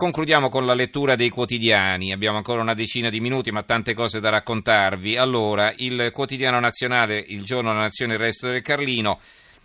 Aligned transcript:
Concludiamo 0.00 0.48
con 0.48 0.64
la 0.64 0.72
lettura 0.72 1.14
dei 1.14 1.28
quotidiani. 1.28 2.10
Abbiamo 2.10 2.38
ancora 2.38 2.62
una 2.62 2.72
decina 2.72 3.10
di 3.10 3.20
minuti, 3.20 3.50
ma 3.50 3.64
tante 3.64 3.92
cose 3.92 4.18
da 4.18 4.30
raccontarvi. 4.30 5.18
Allora, 5.18 5.74
il 5.76 6.08
quotidiano 6.10 6.58
nazionale, 6.58 7.22
il 7.28 7.44
giorno 7.44 7.68
della 7.68 7.82
nazione, 7.82 8.14
il 8.14 8.18
resto 8.18 8.48
del 8.48 8.62
Carlino. 8.62 9.20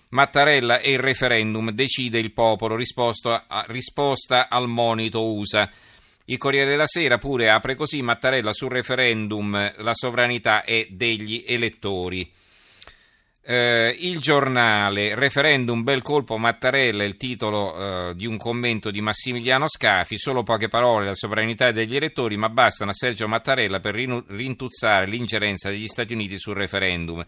Mattarella 0.10 0.80
e 0.80 0.92
il 0.92 1.00
referendum, 1.00 1.72
decide 1.72 2.20
il 2.20 2.34
popolo, 2.34 2.76
risposta, 2.76 3.46
risposta 3.68 4.50
al 4.50 4.68
monito 4.68 5.24
USA. 5.24 5.72
Il 6.26 6.38
Corriere 6.38 6.70
della 6.70 6.86
Sera 6.86 7.18
pure 7.18 7.50
apre 7.50 7.76
così 7.76 8.02
Mattarella 8.02 8.52
sul 8.52 8.72
referendum, 8.72 9.74
la 9.78 9.94
sovranità 9.94 10.66
è 10.66 10.86
degli 10.90 11.46
elettori. 11.48 12.30
Eh, 13.48 13.96
il 14.00 14.18
giornale, 14.18 15.14
referendum 15.14 15.84
bel 15.84 16.02
colpo 16.02 16.36
Mattarella, 16.36 17.04
il 17.04 17.16
titolo 17.16 18.10
eh, 18.10 18.16
di 18.16 18.26
un 18.26 18.38
commento 18.38 18.90
di 18.90 19.02
Massimiliano 19.02 19.68
Scafi, 19.68 20.18
solo 20.18 20.42
poche 20.42 20.68
parole, 20.68 21.06
la 21.06 21.14
sovranità 21.14 21.72
degli 21.72 21.96
elettori, 21.96 22.38
ma 22.38 22.50
bastano 22.50 22.90
a 22.90 22.96
Sergio 22.96 23.28
Mattarella 23.28 23.80
per 23.80 23.94
rintuzzare 23.94 25.06
l'ingerenza 25.06 25.70
degli 25.70 25.86
Stati 25.86 26.14
Uniti 26.14 26.40
sul 26.40 26.56
referendum. 26.56 27.24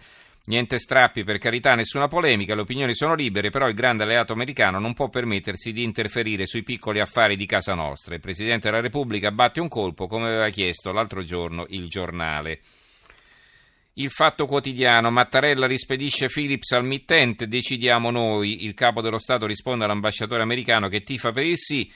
Niente 0.45 0.79
strappi, 0.79 1.23
per 1.23 1.37
carità, 1.37 1.75
nessuna 1.75 2.07
polemica, 2.07 2.55
le 2.55 2.61
opinioni 2.61 2.95
sono 2.95 3.13
libere, 3.13 3.51
però 3.51 3.67
il 3.67 3.75
grande 3.75 4.01
alleato 4.01 4.33
americano 4.33 4.79
non 4.79 4.95
può 4.95 5.09
permettersi 5.09 5.71
di 5.71 5.83
interferire 5.83 6.47
sui 6.47 6.63
piccoli 6.63 6.99
affari 6.99 7.35
di 7.35 7.45
casa 7.45 7.75
nostra. 7.75 8.15
Il 8.15 8.21
Presidente 8.21 8.71
della 8.71 8.81
Repubblica 8.81 9.29
batte 9.29 9.59
un 9.59 9.67
colpo, 9.67 10.07
come 10.07 10.29
aveva 10.29 10.49
chiesto 10.49 10.91
l'altro 10.91 11.23
giorno 11.23 11.67
il 11.69 11.87
giornale. 11.87 12.59
Il 13.99 14.11
fatto 14.11 14.45
quotidiano, 14.45 15.09
Mattarella 15.09 15.65
rispedisce 15.65 16.27
Philips 16.27 16.71
al 16.71 16.85
mittente, 16.85 17.47
decidiamo 17.47 18.11
noi. 18.11 18.63
Il 18.65 18.75
capo 18.75 19.01
dello 19.01 19.17
Stato 19.17 19.47
risponde 19.47 19.85
all'ambasciatore 19.85 20.43
americano 20.43 20.87
che 20.87 21.01
tifa 21.01 21.31
per 21.31 21.45
il 21.45 21.57
sì. 21.57 21.91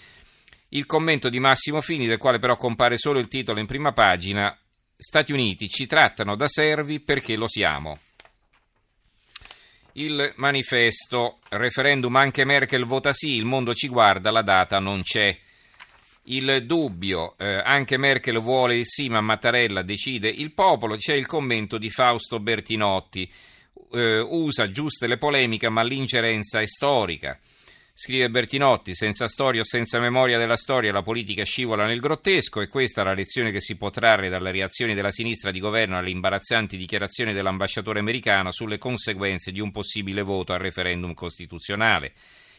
Il 0.70 0.88
commento 0.88 1.30
di 1.30 1.40
Massimo 1.40 1.80
Fini, 1.80 2.08
del 2.08 2.18
quale 2.18 2.40
però 2.40 2.58
compare 2.58 2.98
solo 2.98 3.20
il 3.20 3.28
titolo 3.28 3.60
in 3.60 3.68
prima 3.68 3.92
pagina, 3.92 4.58
Stati 4.98 5.32
Uniti 5.32 5.70
ci 5.70 5.86
trattano 5.86 6.36
da 6.36 6.48
servi 6.48 7.02
perché 7.02 7.36
lo 7.36 7.48
siamo. 7.48 8.00
Il 9.94 10.34
manifesto, 10.38 11.38
referendum 11.50 12.16
anche 12.16 12.46
Merkel 12.46 12.86
vota 12.86 13.14
sì, 13.14 13.36
il 13.36 13.46
mondo 13.46 13.76
ci 13.76 13.88
guarda, 13.88 14.32
la 14.32 14.42
data 14.42 14.80
non 14.80 15.04
c'è 15.04 15.38
il 16.26 16.66
dubbio, 16.66 17.36
eh, 17.38 17.62
anche 17.64 17.98
Merkel 17.98 18.40
vuole 18.40 18.84
sì, 18.86 19.10
ma 19.10 19.22
Mattarella 19.22 19.82
decide 19.82 20.30
il 20.30 20.52
popolo, 20.52 20.96
c'è 20.96 21.14
il 21.14 21.26
commento 21.26 21.78
di 21.78 21.90
Fausto 21.90 22.40
Bertinotti, 22.40 23.30
eh, 23.94 24.20
usa 24.20 24.72
giuste 24.72 25.08
le 25.08 25.18
polemiche, 25.18 25.70
ma 25.70 25.82
l'ingerenza 25.82 26.60
è 26.60 26.68
storica. 26.68 27.40
Scrive 27.94 28.30
Bertinotti, 28.30 28.96
senza 28.96 29.28
storia 29.28 29.62
o 29.62 29.66
senza 29.66 30.00
memoria 30.00 30.38
della 30.38 30.56
storia 30.56 30.92
la 30.92 31.04
politica 31.04 31.44
scivola 31.44 31.86
nel 31.86 32.00
grottesco 32.00 32.62
e 32.62 32.68
questa 32.68 33.02
è 33.02 33.04
la 33.04 33.14
lezione 33.14 33.52
che 33.52 33.60
si 33.60 33.76
può 33.76 33.90
trarre 33.90 34.30
dalle 34.30 34.52
reazioni 34.52 34.96
della 34.96 35.12
sinistra 35.12 35.52
di 35.52 35.60
governo 35.60 35.98
alle 35.98 36.10
imbarazzanti 36.10 36.78
dichiarazioni 36.78 37.34
dell'ambasciatore 37.34 38.00
americano 38.00 38.52
sulle 38.52 38.78
conseguenze 38.78 39.52
di 39.52 39.60
un 39.60 39.72
possibile 39.72 40.22
voto 40.22 40.54
al 40.54 40.60
referendum 40.60 41.14
costituzionale. 41.14 42.14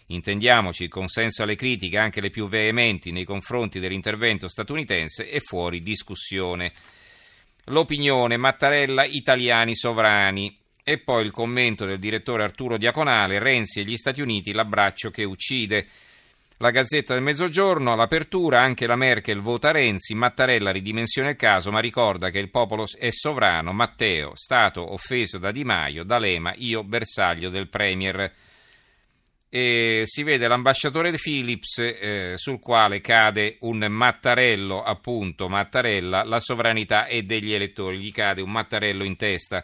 Intendiamoci, 0.06 0.84
il 0.84 0.88
consenso 0.88 1.42
alle 1.42 1.54
critiche, 1.54 1.98
anche 1.98 2.20
le 2.20 2.30
più 2.30 2.48
veementi, 2.48 3.12
nei 3.12 3.24
confronti 3.24 3.80
dell'intervento 3.80 4.48
statunitense 4.48 5.28
è 5.28 5.40
fuori 5.40 5.82
discussione. 5.82 6.72
L'opinione 7.66 8.36
Mattarella 8.36 9.04
italiani 9.04 9.74
sovrani. 9.74 10.58
E 10.84 10.98
poi 10.98 11.24
il 11.24 11.30
commento 11.30 11.86
del 11.86 12.00
direttore 12.00 12.42
Arturo 12.42 12.76
Diaconale, 12.76 13.38
Renzi 13.38 13.80
e 13.80 13.84
gli 13.84 13.96
Stati 13.96 14.20
Uniti, 14.20 14.52
l'abbraccio 14.52 15.10
che 15.10 15.22
uccide. 15.22 15.86
La 16.56 16.70
Gazzetta 16.70 17.14
del 17.14 17.22
Mezzogiorno, 17.22 17.92
all'apertura, 17.92 18.60
anche 18.60 18.88
la 18.88 18.96
Merkel 18.96 19.40
vota 19.40 19.70
Renzi, 19.70 20.14
Mattarella 20.14 20.72
ridimensiona 20.72 21.30
il 21.30 21.36
caso, 21.36 21.70
ma 21.70 21.78
ricorda 21.78 22.30
che 22.30 22.40
il 22.40 22.50
popolo 22.50 22.84
è 22.98 23.10
sovrano, 23.10 23.72
Matteo, 23.72 24.32
stato 24.34 24.92
offeso 24.92 25.38
da 25.38 25.52
Di 25.52 25.62
Maio, 25.62 26.02
D'Alema, 26.02 26.52
io 26.56 26.82
bersaglio 26.82 27.48
del 27.48 27.68
Premier 27.68 28.32
e 29.54 30.04
si 30.06 30.22
vede 30.22 30.48
l'ambasciatore 30.48 31.12
Philips 31.12 31.76
eh, 31.76 32.32
sul 32.36 32.58
quale 32.58 33.02
cade 33.02 33.58
un 33.60 33.84
mattarello, 33.86 34.82
appunto, 34.82 35.46
Mattarella, 35.46 36.24
la 36.24 36.40
sovranità 36.40 37.04
è 37.04 37.20
degli 37.20 37.52
elettori, 37.52 37.98
gli 37.98 38.10
cade 38.10 38.40
un 38.40 38.50
mattarello 38.50 39.04
in 39.04 39.14
testa. 39.16 39.62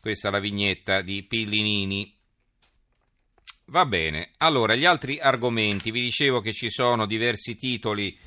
Questa 0.00 0.26
è 0.26 0.30
la 0.32 0.40
vignetta 0.40 1.02
di 1.02 1.22
Pillinini. 1.22 2.12
Va 3.66 3.86
bene, 3.86 4.30
allora 4.38 4.74
gli 4.74 4.84
altri 4.84 5.20
argomenti, 5.20 5.92
vi 5.92 6.00
dicevo 6.00 6.40
che 6.40 6.52
ci 6.52 6.68
sono 6.68 7.06
diversi 7.06 7.54
titoli 7.54 8.18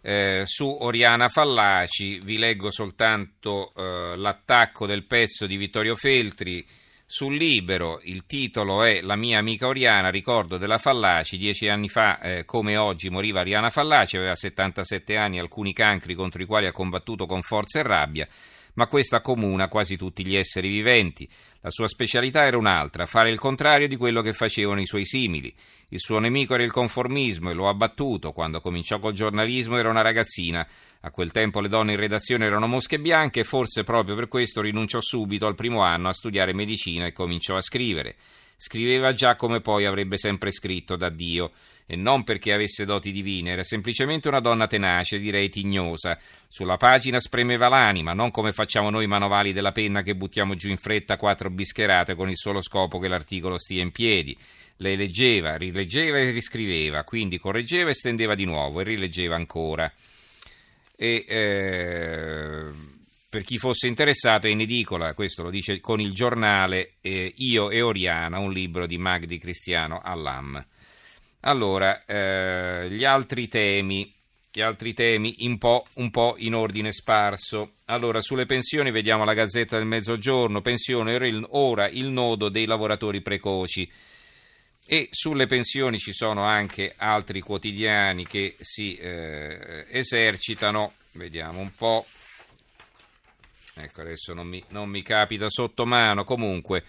eh, 0.00 0.42
su 0.46 0.66
Oriana 0.80 1.28
Fallaci, 1.28 2.18
vi 2.24 2.38
leggo 2.38 2.72
soltanto 2.72 3.72
eh, 3.76 4.16
l'attacco 4.16 4.84
del 4.84 5.06
pezzo 5.06 5.46
di 5.46 5.56
Vittorio 5.56 5.94
Feltri 5.94 6.66
sul 7.06 7.36
Libero 7.36 8.00
il 8.04 8.24
titolo 8.26 8.82
è 8.82 9.00
La 9.02 9.16
mia 9.16 9.38
amica 9.38 9.66
Oriana, 9.66 10.08
ricordo 10.08 10.56
della 10.56 10.78
Fallaci, 10.78 11.36
dieci 11.36 11.68
anni 11.68 11.88
fa 11.88 12.18
eh, 12.18 12.44
come 12.44 12.76
oggi 12.76 13.10
moriva 13.10 13.40
Oriana 13.40 13.70
Fallaci, 13.70 14.16
aveva 14.16 14.34
77 14.34 15.16
anni, 15.16 15.38
alcuni 15.38 15.72
cancri 15.72 16.14
contro 16.14 16.42
i 16.42 16.46
quali 16.46 16.66
ha 16.66 16.72
combattuto 16.72 17.26
con 17.26 17.42
forza 17.42 17.78
e 17.78 17.82
rabbia, 17.82 18.26
ma 18.74 18.86
questa 18.86 19.16
accomuna 19.16 19.68
quasi 19.68 19.96
tutti 19.96 20.26
gli 20.26 20.36
esseri 20.36 20.68
viventi. 20.68 21.28
La 21.60 21.70
sua 21.70 21.88
specialità 21.88 22.44
era 22.44 22.58
un'altra, 22.58 23.06
fare 23.06 23.30
il 23.30 23.38
contrario 23.38 23.88
di 23.88 23.96
quello 23.96 24.20
che 24.20 24.32
facevano 24.32 24.80
i 24.80 24.86
suoi 24.86 25.04
simili. 25.04 25.52
Il 25.90 26.00
suo 26.00 26.18
nemico 26.18 26.54
era 26.54 26.62
il 26.62 26.72
conformismo 26.72 27.50
e 27.50 27.54
lo 27.54 27.68
ha 27.68 27.74
battuto. 27.74 28.32
Quando 28.32 28.60
cominciò 28.60 28.98
col 28.98 29.12
giornalismo 29.12 29.76
era 29.76 29.88
una 29.88 30.02
ragazzina. 30.02 30.66
A 31.00 31.10
quel 31.10 31.32
tempo 31.32 31.60
le 31.60 31.68
donne 31.68 31.92
in 31.92 31.98
redazione 31.98 32.46
erano 32.46 32.66
mosche 32.66 32.98
bianche 32.98 33.40
e 33.40 33.44
forse 33.44 33.84
proprio 33.84 34.14
per 34.14 34.28
questo 34.28 34.60
rinunciò 34.60 35.00
subito 35.00 35.46
al 35.46 35.54
primo 35.54 35.82
anno 35.82 36.08
a 36.08 36.12
studiare 36.12 36.52
medicina 36.52 37.06
e 37.06 37.12
cominciò 37.12 37.56
a 37.56 37.62
scrivere. 37.62 38.16
Scriveva 38.56 39.12
già 39.12 39.36
come 39.36 39.60
poi 39.60 39.84
avrebbe 39.84 40.16
sempre 40.16 40.52
scritto 40.52 40.96
da 40.96 41.10
Dio, 41.10 41.52
e 41.86 41.96
non 41.96 42.24
perché 42.24 42.52
avesse 42.52 42.86
doti 42.86 43.12
divine, 43.12 43.50
era 43.50 43.62
semplicemente 43.62 44.28
una 44.28 44.40
donna 44.40 44.66
tenace, 44.66 45.18
direi 45.18 45.50
tignosa. 45.50 46.18
Sulla 46.48 46.76
pagina 46.76 47.20
spremeva 47.20 47.68
l'anima, 47.68 48.14
non 48.14 48.30
come 48.30 48.52
facciamo 48.52 48.88
noi 48.88 49.06
manovali 49.06 49.52
della 49.52 49.72
penna 49.72 50.02
che 50.02 50.14
buttiamo 50.14 50.54
giù 50.54 50.68
in 50.68 50.78
fretta 50.78 51.16
quattro 51.16 51.50
bischerate 51.50 52.14
con 52.14 52.30
il 52.30 52.38
solo 52.38 52.62
scopo 52.62 52.98
che 52.98 53.08
l'articolo 53.08 53.58
stia 53.58 53.82
in 53.82 53.92
piedi. 53.92 54.36
Lei 54.78 54.96
leggeva, 54.96 55.56
rileggeva 55.56 56.18
e 56.18 56.30
riscriveva, 56.30 57.04
quindi 57.04 57.38
correggeva 57.38 57.90
e 57.90 57.94
stendeva 57.94 58.34
di 58.34 58.44
nuovo 58.44 58.80
e 58.80 58.84
rileggeva 58.84 59.36
ancora. 59.36 59.92
E, 60.96 61.24
eh, 61.28 62.93
per 63.34 63.42
chi 63.42 63.58
fosse 63.58 63.88
interessato 63.88 64.46
è 64.46 64.50
in 64.50 64.60
edicola, 64.60 65.12
questo 65.12 65.42
lo 65.42 65.50
dice 65.50 65.80
con 65.80 66.00
il 66.00 66.12
giornale 66.12 66.92
eh, 67.00 67.32
Io 67.38 67.68
e 67.68 67.82
Oriana, 67.82 68.38
un 68.38 68.52
libro 68.52 68.86
di 68.86 68.96
Magdi 68.96 69.38
Cristiano 69.38 70.00
Allam. 70.00 70.64
Allora, 71.40 72.04
eh, 72.04 72.88
gli 72.92 73.02
altri 73.02 73.48
temi, 73.48 74.08
gli 74.52 74.60
altri 74.60 74.94
temi 74.94 75.34
po', 75.58 75.84
un 75.94 76.12
po' 76.12 76.36
in 76.38 76.54
ordine 76.54 76.92
sparso. 76.92 77.72
Allora, 77.86 78.20
sulle 78.20 78.46
pensioni 78.46 78.92
vediamo 78.92 79.24
la 79.24 79.34
Gazzetta 79.34 79.78
del 79.78 79.86
Mezzogiorno, 79.86 80.60
pensione 80.60 81.44
ora 81.50 81.88
il 81.88 82.04
nodo 82.04 82.48
dei 82.48 82.66
lavoratori 82.66 83.20
precoci. 83.20 83.90
E 84.86 85.08
sulle 85.10 85.46
pensioni 85.46 85.98
ci 85.98 86.12
sono 86.12 86.44
anche 86.44 86.94
altri 86.96 87.40
quotidiani 87.40 88.24
che 88.28 88.54
si 88.60 88.94
eh, 88.94 89.86
esercitano. 89.90 90.92
Vediamo 91.14 91.58
un 91.58 91.74
po'. 91.74 92.06
Ecco, 93.76 94.02
adesso 94.02 94.34
non 94.34 94.46
mi, 94.46 94.62
non 94.68 94.88
mi 94.88 95.02
capita 95.02 95.48
sotto 95.48 95.84
mano. 95.84 96.24
Comunque, 96.24 96.84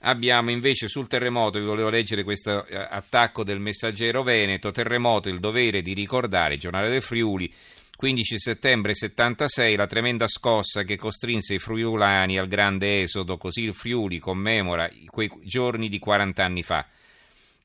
abbiamo 0.00 0.50
invece 0.50 0.88
sul 0.88 1.08
terremoto, 1.08 1.58
vi 1.58 1.64
volevo 1.64 1.88
leggere 1.88 2.24
questo 2.24 2.66
eh, 2.66 2.76
attacco 2.76 3.42
del 3.44 3.60
messaggero 3.60 4.22
Veneto. 4.22 4.70
Terremoto, 4.70 5.28
il 5.28 5.40
dovere 5.40 5.82
di 5.82 5.94
ricordare, 5.94 6.56
giornale 6.56 6.90
del 6.90 7.02
Friuli. 7.02 7.52
15 7.96 8.38
settembre 8.38 8.92
76, 8.94 9.76
la 9.76 9.86
tremenda 9.86 10.26
scossa 10.26 10.82
che 10.82 10.96
costrinse 10.96 11.54
i 11.54 11.58
friulani 11.60 12.38
al 12.38 12.48
grande 12.48 13.02
esodo, 13.02 13.36
così 13.36 13.62
il 13.62 13.72
Friuli 13.72 14.18
commemora 14.18 14.90
quei 15.06 15.30
giorni 15.44 15.88
di 15.88 16.00
40 16.00 16.44
anni 16.44 16.62
fa. 16.62 16.86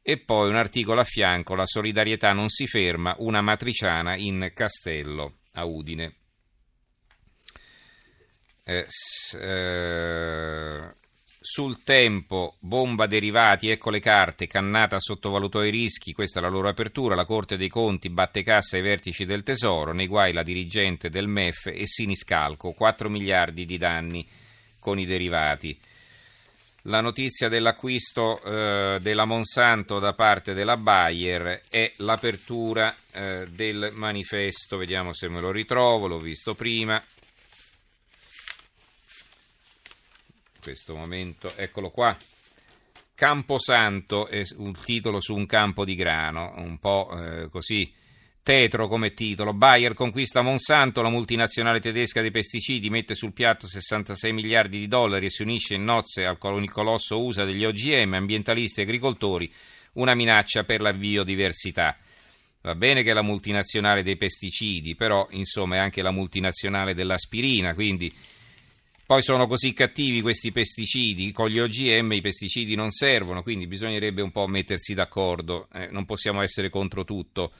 E 0.01 0.17
poi 0.17 0.49
un 0.49 0.55
articolo 0.55 1.01
a 1.01 1.03
fianco, 1.03 1.55
La 1.55 1.65
solidarietà 1.65 2.31
non 2.31 2.49
si 2.49 2.67
ferma, 2.67 3.15
una 3.19 3.41
matriciana 3.41 4.15
in 4.15 4.51
Castello, 4.53 5.39
a 5.53 5.65
Udine. 5.65 6.18
Eh, 8.69 8.85
eh, 9.39 10.93
sul 11.39 11.83
tempo, 11.83 12.57
bomba 12.59 13.07
derivati, 13.07 13.71
ecco 13.71 13.89
le 13.89 13.99
carte, 13.99 14.45
Cannata 14.45 14.99
sottovalutò 14.99 15.63
i 15.63 15.71
rischi, 15.71 16.13
questa 16.13 16.37
è 16.37 16.41
la 16.43 16.49
loro 16.49 16.69
apertura, 16.69 17.15
la 17.15 17.25
Corte 17.25 17.57
dei 17.57 17.67
Conti 17.67 18.11
batte 18.11 18.43
cassa 18.43 18.75
ai 18.75 18.83
vertici 18.83 19.25
del 19.25 19.41
Tesoro, 19.41 19.91
nei 19.91 20.05
guai 20.05 20.33
la 20.33 20.43
dirigente 20.43 21.09
del 21.09 21.27
MEF 21.27 21.65
e 21.65 21.87
Siniscalco, 21.87 22.73
4 22.73 23.09
miliardi 23.09 23.65
di 23.65 23.79
danni 23.79 24.27
con 24.77 24.99
i 24.99 25.07
derivati. 25.07 25.75
La 26.83 27.01
notizia 27.01 27.49
dell'acquisto 27.49 28.39
eh, 28.43 28.99
della 29.01 29.25
Monsanto 29.25 29.97
da 29.97 30.13
parte 30.13 30.53
della 30.53 30.77
Bayer 30.77 31.63
è 31.71 31.91
l'apertura 31.97 32.95
eh, 33.13 33.47
del 33.49 33.89
manifesto, 33.93 34.77
vediamo 34.77 35.11
se 35.11 35.27
me 35.27 35.39
lo 35.39 35.49
ritrovo, 35.49 36.05
l'ho 36.05 36.19
visto 36.19 36.53
prima. 36.53 36.93
In 36.93 37.01
questo 40.61 40.95
momento, 40.95 41.55
eccolo 41.55 41.89
qua. 41.89 42.15
Camposanto 43.15 44.27
è 44.27 44.43
un 44.57 44.73
titolo 44.83 45.19
su 45.19 45.35
un 45.35 45.45
campo 45.45 45.83
di 45.83 45.95
grano, 45.95 46.53
un 46.55 46.77
po' 46.79 47.09
eh, 47.11 47.49
così 47.49 47.91
Tetro 48.49 48.87
come 48.87 49.13
titolo. 49.13 49.53
Bayer 49.53 49.93
conquista 49.93 50.41
Monsanto, 50.41 51.03
la 51.03 51.09
multinazionale 51.09 51.79
tedesca 51.79 52.21
dei 52.21 52.31
pesticidi 52.31 52.89
mette 52.89 53.13
sul 53.13 53.31
piatto 53.31 53.67
66 53.67 54.33
miliardi 54.33 54.79
di 54.79 54.87
dollari 54.87 55.27
e 55.27 55.29
si 55.29 55.43
unisce 55.43 55.75
in 55.75 55.83
nozze 55.83 56.25
al 56.25 56.39
colosso 56.39 57.21
USA 57.21 57.45
degli 57.45 57.63
OGM, 57.63 58.13
ambientalisti 58.13 58.79
e 58.79 58.83
agricoltori, 58.83 59.53
una 59.93 60.15
minaccia 60.15 60.63
per 60.63 60.81
la 60.81 60.93
biodiversità. 60.93 61.95
Va 62.61 62.73
bene 62.73 63.03
che 63.03 63.11
è 63.11 63.13
la 63.13 63.21
multinazionale 63.21 64.01
dei 64.01 64.17
pesticidi, 64.17 64.95
però 64.95 65.27
insomma 65.31 65.75
è 65.75 65.79
anche 65.79 66.01
la 66.01 66.11
multinazionale 66.11 66.95
dell'aspirina, 66.95 67.75
quindi 67.75 68.11
poi 69.09 69.23
sono 69.23 69.47
così 69.47 69.73
cattivi 69.73 70.21
questi 70.21 70.51
pesticidi, 70.51 71.31
con 71.31 71.49
gli 71.49 71.57
OGM 71.57 72.11
i 72.11 72.21
pesticidi 72.21 72.75
non 72.75 72.91
servono, 72.91 73.41
quindi 73.41 73.65
bisognerebbe 73.65 74.21
un 74.21 74.29
po' 74.29 74.45
mettersi 74.45 74.93
d'accordo, 74.93 75.67
eh, 75.73 75.87
non 75.89 76.05
possiamo 76.05 76.43
essere 76.43 76.69
contro 76.69 77.03
tutto. 77.05 77.51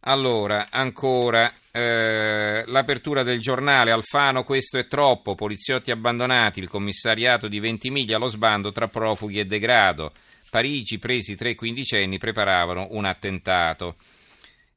Allora, 0.00 0.66
ancora, 0.68 1.52
eh, 1.70 2.64
l'apertura 2.66 3.22
del 3.22 3.38
giornale, 3.38 3.92
Alfano 3.92 4.42
questo 4.42 4.76
è 4.76 4.88
troppo, 4.88 5.36
poliziotti 5.36 5.92
abbandonati, 5.92 6.58
il 6.58 6.68
commissariato 6.68 7.46
di 7.46 7.60
Ventimiglia 7.60 8.16
allo 8.16 8.26
sbando 8.26 8.72
tra 8.72 8.88
profughi 8.88 9.38
e 9.38 9.44
degrado, 9.44 10.12
Parigi 10.50 10.98
presi 10.98 11.36
tre 11.36 11.54
quindicenni 11.54 12.18
preparavano 12.18 12.88
un 12.90 13.04
attentato. 13.04 13.94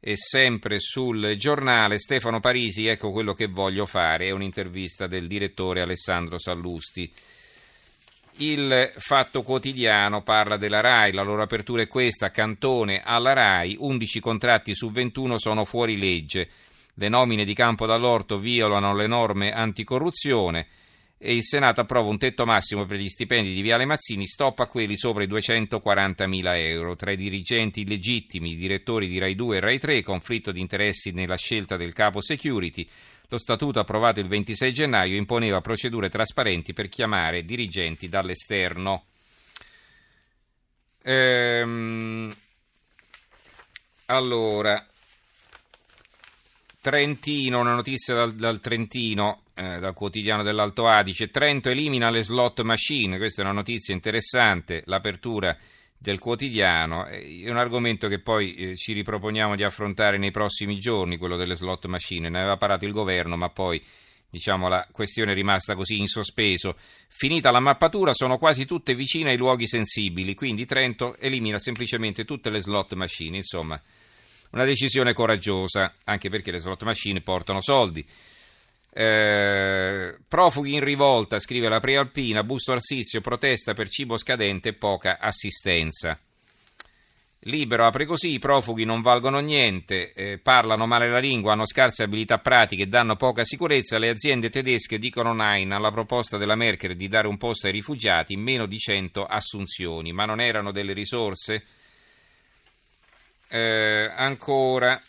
E 0.06 0.18
sempre 0.18 0.82
sul 0.82 1.36
giornale 1.38 1.98
Stefano 1.98 2.42
Parisi, 2.42 2.88
ecco 2.88 3.12
quello 3.12 3.34
che 3.34 3.48
voglio 3.48 3.86
fare, 3.86 4.26
è 4.28 4.32
un'intervista 4.32 5.08
del 5.08 5.28
direttore 5.28 5.80
Alessandro 5.80 6.38
Sallusti. 6.38 7.10
Il 8.40 8.92
Fatto 8.98 9.44
Quotidiano 9.44 10.22
parla 10.22 10.58
della 10.58 10.82
RAI, 10.82 11.14
la 11.14 11.22
loro 11.22 11.42
apertura 11.42 11.84
è 11.84 11.88
questa, 11.88 12.32
Cantone 12.32 13.02
alla 13.02 13.32
RAI, 13.32 13.78
11 13.80 14.20
contratti 14.20 14.76
su 14.76 14.92
21 14.92 15.40
sono 15.40 15.64
fuori 15.64 15.98
legge, 15.98 16.50
le 16.96 17.08
nomine 17.08 17.46
di 17.46 17.54
Campo 17.54 17.86
dall'Orto 17.86 18.40
violano 18.40 18.94
le 18.94 19.08
norme 19.08 19.54
anticorruzione 19.54 20.68
e 21.26 21.36
il 21.36 21.46
Senato 21.46 21.80
approva 21.80 22.10
un 22.10 22.18
tetto 22.18 22.46
massimo 22.46 22.86
per 22.86 22.98
gli 22.98 23.08
stipendi 23.08 23.54
di 23.54 23.62
Viale 23.62 23.86
Mazzini, 23.86 24.28
stop 24.28 24.60
a 24.60 24.68
quelli 24.68 24.98
sopra 24.98 25.24
i 25.24 25.28
240 25.28 26.28
mila 26.28 26.58
euro. 26.60 26.98
Tra 26.98 27.12
i 27.12 27.16
dirigenti 27.16 27.80
illegittimi, 27.80 28.52
i 28.52 28.56
direttori 28.58 29.08
di 29.08 29.20
Rai 29.20 29.34
2 29.34 29.56
e 29.56 29.60
Rai 29.62 29.80
3, 29.80 30.04
conflitto 30.04 30.52
di 30.52 30.60
interessi 30.60 31.12
nella 31.12 31.38
scelta 31.38 31.78
del 31.78 31.94
capo 31.94 32.20
security, 32.20 32.86
lo 33.30 33.38
statuto 33.38 33.80
approvato 33.80 34.20
il 34.20 34.28
26 34.28 34.74
gennaio 34.74 35.16
imponeva 35.16 35.62
procedure 35.62 36.10
trasparenti 36.10 36.74
per 36.74 36.90
chiamare 36.90 37.46
dirigenti 37.46 38.10
dall'esterno. 38.10 39.06
Ehm, 41.04 42.36
allora, 44.08 44.86
Trentino, 46.82 47.62
una 47.62 47.76
notizia 47.76 48.14
dal, 48.14 48.34
dal 48.34 48.60
Trentino, 48.60 49.43
eh, 49.56 49.80
dal 49.80 49.94
quotidiano 49.94 50.44
dell'Alto 50.44 50.88
Adige. 50.88 51.30
Trento 51.30 51.70
elimina 51.70 52.10
le 52.10 52.24
slot 52.24 52.62
machine, 52.62 53.18
questa 53.18 53.42
è 53.42 53.46
una 53.46 53.54
notizia 53.54 53.94
interessante, 53.94 54.84
l'apertura 54.86 55.58
del 55.98 56.20
quotidiano. 56.20 57.06
È 57.06 57.50
un 57.50 57.58
argomento 57.58 58.08
che 58.08 58.20
poi 58.20 58.56
eh, 58.56 58.76
ci 58.76 58.94
riproponiamo 58.94 59.56
di 59.56 59.64
affrontare 59.64 60.18
nei 60.18 60.32
prossimi 60.32 60.80
giorni, 60.80 61.18
quello 61.18 61.38
delle 61.38 61.56
slot 61.56 61.86
machine. 61.86 62.30
Ne 62.30 62.40
aveva 62.40 62.58
parlato 62.58 62.86
il 62.86 62.92
governo, 62.92 63.38
ma 63.38 63.50
poi 63.50 63.82
diciamo, 64.34 64.68
la 64.68 64.88
questione 64.92 65.32
è 65.32 65.36
rimasta 65.36 65.76
così 65.76 66.00
in 66.00 66.08
sospeso. 66.08 66.76
Finita 67.08 67.52
la 67.52 67.60
mappatura, 67.60 68.14
sono 68.14 68.40
quasi 68.40 68.66
tutte 68.66 68.96
vicine 68.96 69.30
ai 69.30 69.38
luoghi 69.38 69.68
sensibili, 69.68 70.34
quindi 70.34 70.66
Trento 70.66 71.16
elimina 71.20 71.60
semplicemente 71.60 72.26
tutte 72.26 72.50
le 72.50 72.60
slot 72.60 72.96
machine. 72.96 73.38
Insomma, 73.38 73.80
una 74.52 74.66
decisione 74.66 75.14
coraggiosa, 75.14 75.94
anche 76.04 76.30
perché 76.30 76.52
le 76.52 76.58
slot 76.58 76.84
machine 76.84 77.22
portano 77.22 77.62
soldi. 77.62 78.06
Eh, 78.96 80.18
profughi 80.28 80.76
in 80.76 80.84
rivolta, 80.84 81.40
scrive 81.40 81.68
la 81.68 81.80
Prealpina, 81.80 82.44
Busto 82.44 82.74
Arsizio 82.74 83.22
protesta 83.22 83.74
per 83.74 83.90
cibo 83.90 84.18
scadente 84.18 84.70
e 84.70 84.74
poca 84.74 85.18
assistenza. 85.20 86.20
Libero 87.46 87.86
apre 87.86 88.06
così, 88.06 88.34
i 88.34 88.40
profughi 88.40 88.86
non 88.86 89.02
valgono 89.02 89.40
niente, 89.40 90.14
eh, 90.14 90.38
parlano 90.38 90.86
male 90.86 91.10
la 91.10 91.18
lingua, 91.18 91.54
hanno 91.54 91.66
scarse 91.66 92.04
abilità 92.04 92.38
pratiche 92.38 92.84
e 92.84 92.88
danno 92.88 93.16
poca 93.16 93.44
sicurezza. 93.44 93.98
Le 93.98 94.10
aziende 94.10 94.50
tedesche 94.50 95.00
dicono 95.00 95.34
nein 95.34 95.72
alla 95.72 95.92
proposta 95.92 96.38
della 96.38 96.56
Merkel 96.56 96.96
di 96.96 97.08
dare 97.08 97.28
un 97.28 97.38
posto 97.38 97.66
ai 97.66 97.74
rifugiati 97.74 98.38
meno 98.38 98.66
di 98.66 98.78
100 98.78 99.26
assunzioni, 99.26 100.14
ma 100.14 100.24
non 100.24 100.40
erano 100.40 100.72
delle 100.72 100.94
risorse? 100.94 101.66
Eh, 103.50 104.12
ancora, 104.16 105.02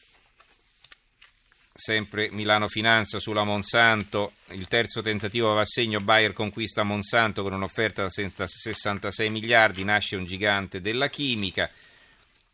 sempre 1.76 2.28
Milano 2.30 2.68
Finanza 2.68 3.18
sulla 3.18 3.42
Monsanto, 3.42 4.34
il 4.50 4.68
terzo 4.68 5.02
tentativo 5.02 5.52
va 5.54 5.62
a 5.62 5.66
segno, 5.66 5.98
Bayer 5.98 6.32
conquista 6.32 6.84
Monsanto 6.84 7.42
con 7.42 7.52
un'offerta 7.52 8.02
da 8.02 8.46
66 8.46 9.28
miliardi, 9.28 9.82
nasce 9.82 10.14
un 10.14 10.24
gigante 10.24 10.80
della 10.80 11.08
chimica, 11.08 11.68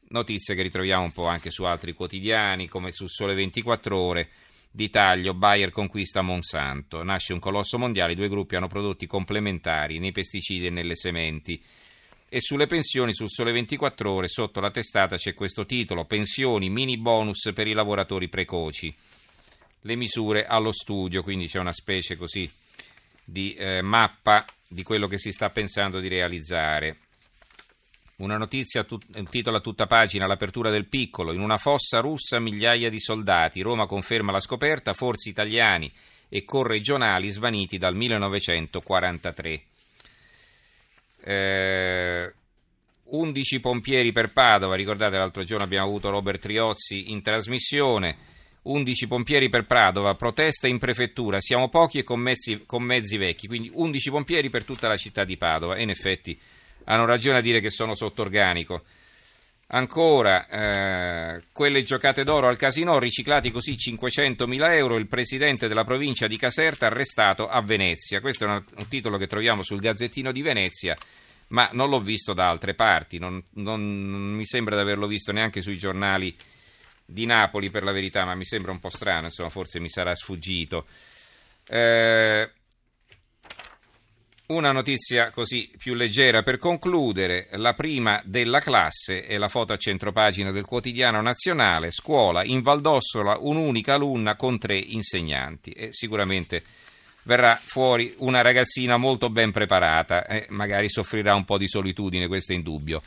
notizie 0.09 0.55
che 0.55 0.63
ritroviamo 0.63 1.05
un 1.05 1.13
po' 1.13 1.27
anche 1.27 1.51
su 1.51 1.65
altri 1.65 1.93
quotidiani 1.93 2.67
come 2.67 2.93
su 2.93 3.07
Sole 3.09 3.35
24 3.35 3.99
ore. 3.99 4.29
Di 4.73 4.89
taglio, 4.89 5.35
Bayer 5.35 5.71
conquista 5.71 6.23
Monsanto, 6.23 7.03
nasce 7.03 7.35
un 7.35 7.41
colosso 7.41 7.77
mondiale, 7.77 8.13
i 8.13 8.17
due 8.17 8.29
gruppi 8.29 8.57
hanno 8.57 8.69
prodotti 8.69 9.05
complementari 9.05 9.99
nei 9.99 10.13
pesticidi 10.13 10.67
e 10.67 10.71
nelle 10.71 10.95
sementi. 10.95 11.63
E 12.27 12.41
sulle 12.41 12.67
pensioni, 12.67 13.13
sul 13.13 13.29
Sole 13.29 13.51
24 13.53 14.13
ore, 14.13 14.29
sotto 14.29 14.61
la 14.61 14.71
testata 14.71 15.17
c'è 15.17 15.35
questo 15.35 15.67
titolo, 15.67 16.05
pensioni, 16.05 16.71
mini 16.71 16.97
bonus 16.97 17.51
per 17.53 17.67
i 17.67 17.73
lavoratori 17.73 18.29
precoci 18.29 18.95
le 19.83 19.97
misure 19.97 20.47
allo 20.47 20.73
studio, 20.73 21.23
quindi 21.23 21.47
c'è 21.47 21.59
una 21.59 21.73
specie 21.73 22.17
così 22.17 22.51
di 23.25 23.55
eh, 23.55 23.83
mappa 23.83 24.45
di 24.67 24.83
quello 24.83 25.07
che 25.07 25.19
si 25.19 25.33
sta 25.33 25.51
pensando 25.51 26.01
di 26.01 26.09
realizzare. 26.09 26.99
Una 28.17 28.37
notizia, 28.37 28.87
titolo 29.31 29.57
a 29.57 29.61
tutta 29.61 29.87
pagina, 29.87 30.27
l'apertura 30.27 30.69
del 30.69 30.89
piccolo, 30.89 31.33
in 31.33 31.41
una 31.41 31.57
fossa 31.57 32.01
russa 32.01 32.39
migliaia 32.39 32.91
di 32.91 33.01
soldati, 33.01 33.63
Roma 33.63 33.87
conferma 33.87 34.31
la 34.31 34.41
scoperta, 34.41 34.93
forze 34.93 35.31
italiani 35.31 35.91
e 36.29 36.45
corregionali 36.45 37.29
svaniti 37.31 37.79
dal 37.79 37.97
1943. 37.97 39.63
Eh, 41.23 42.35
11 43.05 43.61
pompieri 43.61 44.13
per 44.13 44.33
Padova, 44.33 44.77
ricordate 44.77 45.17
l'altro 45.17 45.43
giorno 45.43 45.65
abbiamo 45.65 45.87
avuto 45.87 46.11
Robert 46.11 46.41
Triozzi 46.41 47.11
in 47.11 47.23
trasmissione, 47.23 48.17
11 48.63 49.07
pompieri 49.07 49.49
per 49.49 49.65
Pradova, 49.65 50.15
protesta 50.15 50.67
in 50.67 50.79
prefettura, 50.79 51.41
siamo 51.41 51.69
pochi 51.69 51.99
e 51.99 52.03
con 52.03 52.21
mezzi, 52.21 52.65
con 52.67 52.83
mezzi, 52.83 53.17
vecchi, 53.17 53.47
quindi 53.47 53.71
11 53.73 54.11
pompieri 54.11 54.51
per 54.51 54.65
tutta 54.65 54.89
la 54.89 54.97
città 54.97 55.25
di 55.25 55.37
Padova 55.37 55.77
e 55.77 55.83
in 55.83 55.91
effetti 55.91 56.39
hanno 56.85 57.07
ragione 57.07 57.39
a 57.39 57.43
dire 57.43 57.61
che 57.61 57.71
sono 57.71 57.95
sotto 57.95 58.23
organico. 58.23 58.83
Ancora, 59.73 60.49
eh, 60.49 61.45
quelle 61.53 61.85
giocate 61.85 62.25
d'oro 62.25 62.49
al 62.49 62.57
casino, 62.57 62.99
riciclati 62.99 63.53
così 63.53 63.77
500.000 63.77 64.75
euro, 64.75 64.97
il 64.97 65.07
presidente 65.07 65.69
della 65.69 65.85
provincia 65.85 66.27
di 66.27 66.37
Caserta 66.37 66.87
arrestato 66.87 67.49
a 67.49 67.63
Venezia. 67.63 68.21
Questo 68.21 68.45
è 68.45 68.49
un, 68.49 68.65
un 68.77 68.89
titolo 68.89 69.17
che 69.17 69.29
troviamo 69.29 69.63
sul 69.63 69.79
Gazzettino 69.79 70.33
di 70.33 70.43
Venezia, 70.43 70.97
ma 71.49 71.71
non 71.73 71.89
l'ho 71.89 72.01
visto 72.01 72.33
da 72.33 72.49
altre 72.49 72.75
parti, 72.75 73.19
non, 73.19 73.41
non, 73.55 74.11
non 74.11 74.33
mi 74.35 74.45
sembra 74.45 74.75
di 74.75 74.83
averlo 74.83 75.07
visto 75.07 75.31
neanche 75.31 75.63
sui 75.63 75.79
giornali 75.79 76.35
di 77.11 77.27
Napoli 77.27 77.71
per 77.71 77.83
la 77.83 77.93
verità, 77.93 78.25
ma 78.25 78.35
mi 78.35 78.45
sembra 78.45 78.73
un 78.73 78.81
po' 78.81 78.91
strano, 78.91 79.27
insomma, 79.27 79.51
forse 79.51 79.81
mi 79.81 79.89
sarà 79.89 80.15
sfuggito. 80.15 80.87
Eh, 81.69 82.51
una 84.51 84.73
notizia 84.73 85.31
così 85.31 85.71
più 85.79 85.95
leggera 85.95 86.43
per 86.43 86.59
concludere, 86.59 87.49
la 87.53 87.73
prima 87.73 88.21
della 88.25 88.59
classe 88.59 89.25
è 89.25 89.39
la 89.39 89.49
foto 89.49 89.73
a 89.73 89.77
centropagina 89.77 90.51
del 90.51 90.65
quotidiano 90.65 91.21
nazionale, 91.21 91.93
scuola 91.93 92.43
in 92.43 92.61
Valdossola 92.61 93.39
un'unica 93.39 93.95
alunna 93.95 94.35
con 94.35 94.59
tre 94.59 94.77
insegnanti 94.77 95.71
e 95.71 95.91
sicuramente 95.93 96.65
verrà 97.25 97.55
fuori 97.63 98.13
una 98.19 98.41
ragazzina 98.41 98.97
molto 98.97 99.31
ben 99.31 99.53
preparata 99.53 100.27
e 100.27 100.47
magari 100.49 100.91
soffrirà 100.91 101.35
un 101.35 101.45
po' 101.45 101.59
di 101.59 101.69
solitudine, 101.69 102.27
questo 102.27 102.53
è 102.53 102.57
indubbio. 102.57 103.03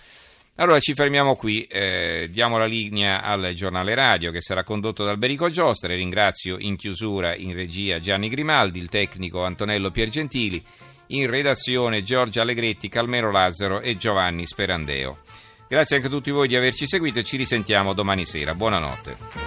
Allora 0.55 0.79
ci 0.79 0.93
fermiamo 0.93 1.35
qui, 1.35 1.63
eh, 1.63 2.27
diamo 2.29 2.59
la 2.59 2.65
linea 2.65 3.23
al 3.23 3.53
giornale 3.55 3.95
radio 3.95 4.29
che 4.29 4.39
sarà 4.39 4.63
condotto 4.63 5.03
da 5.03 5.09
Alberico 5.09 5.49
Giostre, 5.49 5.95
ringrazio 5.95 6.57
in 6.59 6.75
chiusura 6.75 7.35
in 7.35 7.53
regia 7.53 7.99
Gianni 7.99 8.29
Grimaldi, 8.29 8.77
il 8.77 8.87
tecnico 8.87 9.43
Antonello 9.43 9.89
Piergentili, 9.89 10.63
in 11.07 11.27
redazione 11.27 12.03
Giorgia 12.03 12.43
Allegretti, 12.43 12.87
Calmero 12.87 13.31
Lazzaro 13.31 13.81
e 13.81 13.97
Giovanni 13.97 14.45
Sperandeo. 14.45 15.21
Grazie 15.67 15.95
anche 15.95 16.07
a 16.07 16.11
tutti 16.11 16.29
voi 16.29 16.47
di 16.47 16.55
averci 16.55 16.85
seguito 16.85 17.17
e 17.17 17.23
ci 17.23 17.35
risentiamo 17.35 17.93
domani 17.93 18.23
sera. 18.23 18.53
Buonanotte. 18.53 19.42